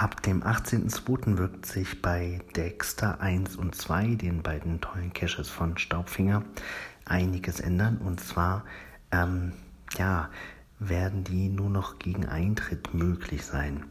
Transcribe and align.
Ab 0.00 0.22
dem 0.22 0.42
18.02. 0.42 1.36
wirkt 1.36 1.66
sich 1.66 2.00
bei 2.00 2.40
Dexter 2.56 3.20
1 3.20 3.56
und 3.56 3.74
2, 3.74 4.14
den 4.14 4.42
beiden 4.42 4.80
tollen 4.80 5.12
Caches 5.12 5.50
von 5.50 5.76
Staubfinger, 5.76 6.42
einiges 7.04 7.60
ändern. 7.60 7.98
Und 7.98 8.18
zwar, 8.18 8.64
ähm, 9.12 9.52
ja, 9.98 10.30
werden 10.78 11.22
die 11.24 11.50
nur 11.50 11.68
noch 11.68 11.98
gegen 11.98 12.24
Eintritt 12.24 12.94
möglich 12.94 13.44
sein. 13.44 13.84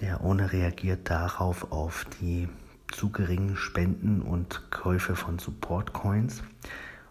Der 0.00 0.24
Owner 0.24 0.50
reagiert 0.50 1.10
darauf 1.10 1.70
auf 1.72 2.06
die 2.22 2.48
zu 2.90 3.10
geringen 3.10 3.58
Spenden 3.58 4.22
und 4.22 4.70
Käufe 4.70 5.14
von 5.14 5.38
Support 5.38 5.92
Coins. 5.92 6.42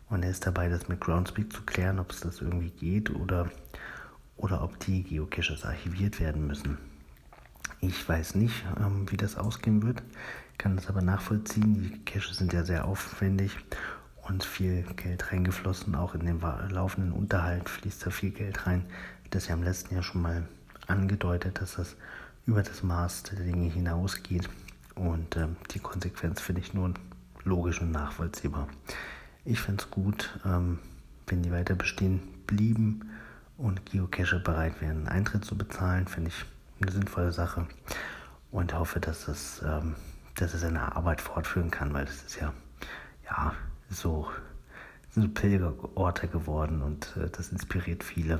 Und 0.09 0.23
er 0.23 0.31
ist 0.31 0.47
dabei, 0.47 0.69
das 0.69 0.87
mit 0.87 1.01
Groundspeak 1.01 1.53
zu 1.53 1.61
klären, 1.61 1.99
ob 1.99 2.09
es 2.09 2.21
das 2.21 2.41
irgendwie 2.41 2.71
geht 2.71 3.11
oder, 3.11 3.51
oder 4.37 4.63
ob 4.63 4.79
die 4.79 5.03
Geocaches 5.03 5.65
archiviert 5.65 6.19
werden 6.19 6.47
müssen. 6.47 6.90
Ich 7.83 8.07
weiß 8.07 8.35
nicht, 8.35 8.63
ähm, 8.79 9.09
wie 9.09 9.17
das 9.17 9.37
ausgehen 9.37 9.81
wird, 9.81 10.03
kann 10.59 10.75
das 10.75 10.87
aber 10.87 11.01
nachvollziehen. 11.01 11.73
Die 11.73 12.05
Caches 12.05 12.37
sind 12.37 12.53
ja 12.53 12.63
sehr 12.63 12.85
aufwendig 12.85 13.57
und 14.27 14.43
viel 14.43 14.83
Geld 14.95 15.31
reingeflossen. 15.31 15.95
Auch 15.95 16.13
in 16.13 16.27
den 16.27 16.39
laufenden 16.69 17.11
Unterhalt 17.11 17.67
fließt 17.67 18.05
da 18.05 18.11
viel 18.11 18.29
Geld 18.29 18.67
rein. 18.67 18.85
Das 19.31 19.43
ist 19.43 19.49
ja 19.49 19.55
im 19.55 19.63
letzten 19.63 19.95
Jahr 19.95 20.03
schon 20.03 20.21
mal 20.21 20.47
angedeutet, 20.85 21.59
dass 21.59 21.75
das 21.75 21.95
über 22.45 22.61
das 22.61 22.83
Maß 22.83 23.23
der 23.23 23.39
Dinge 23.39 23.67
hinausgeht. 23.67 24.47
Und 24.93 25.35
ähm, 25.37 25.55
die 25.71 25.79
Konsequenz 25.79 26.39
finde 26.39 26.61
ich 26.61 26.75
nur 26.75 26.93
logisch 27.43 27.81
und 27.81 27.89
nachvollziehbar. 27.89 28.67
Ich 29.43 29.59
fände 29.59 29.83
es 29.83 29.89
gut, 29.89 30.39
ähm, 30.45 30.77
wenn 31.25 31.41
die 31.41 31.51
weiter 31.51 31.73
bestehen 31.73 32.21
blieben 32.45 33.09
und 33.57 33.87
Geocacher 33.87 34.37
bereit 34.37 34.81
wären, 34.81 35.07
Eintritt 35.07 35.45
zu 35.45 35.57
bezahlen, 35.57 36.07
finde 36.07 36.29
ich 36.29 36.45
eine 36.81 36.91
sinnvolle 36.91 37.31
Sache 37.31 37.67
und 38.51 38.73
hoffe, 38.73 38.99
dass 38.99 39.27
es, 39.27 39.61
ähm, 39.65 39.95
dass 40.35 40.53
es 40.53 40.61
seine 40.61 40.95
Arbeit 40.95 41.21
fortführen 41.21 41.71
kann, 41.71 41.93
weil 41.93 42.05
das 42.05 42.23
ist 42.23 42.39
ja, 42.39 42.53
ja, 43.25 43.53
so, 43.89 44.29
so 45.11 45.27
Pilgerorte 45.27 46.27
geworden 46.27 46.81
und 46.81 47.15
äh, 47.17 47.29
das 47.29 47.49
inspiriert 47.49 48.03
viele. 48.03 48.39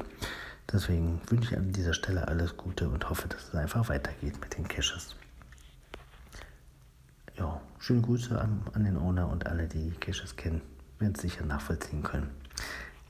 Deswegen 0.72 1.22
wünsche 1.30 1.54
ich 1.54 1.58
an 1.58 1.74
dieser 1.74 1.94
Stelle 1.94 2.28
alles 2.28 2.56
Gute 2.56 2.88
und 2.90 3.10
hoffe, 3.10 3.28
dass 3.28 3.50
es 3.50 3.56
einfach 3.56 3.90
weitergeht 3.90 4.40
mit 4.40 4.58
den 4.58 4.68
Caches. 4.68 5.16
Ja, 7.38 7.60
schöne 7.80 8.02
Grüße 8.02 8.40
an, 8.40 8.62
an 8.74 8.84
den 8.84 8.98
Owner 8.98 9.28
und 9.30 9.48
alle, 9.48 9.68
die 9.68 9.92
Caches 10.00 10.36
kennen, 10.36 10.62
werden 11.00 11.14
es 11.16 11.22
sicher 11.22 11.46
nachvollziehen 11.46 12.04
können. 12.04 12.30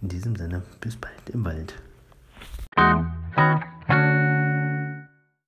In 0.01 0.09
diesem 0.09 0.35
Sinne, 0.35 0.63
bis 0.79 0.95
bald 0.95 1.29
im 1.29 1.45
Wald. 1.45 1.75